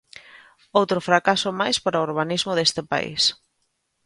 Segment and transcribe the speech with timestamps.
[0.79, 3.21] Outro fracaso máis para o urbanismo deste país.